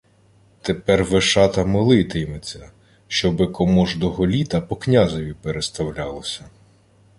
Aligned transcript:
—Тепер 0.61 1.03
Вишата 1.03 1.65
молити-йметься, 1.65 2.71
щоби 3.07 3.47
комождого 3.47 4.27
літа 4.27 4.61
по 4.61 4.75
князеві 4.75 5.33
переставлялося. 5.33 6.45